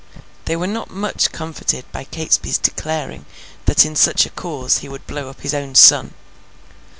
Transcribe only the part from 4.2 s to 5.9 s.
a cause he would blow up his own